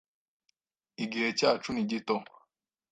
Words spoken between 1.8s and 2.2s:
gito.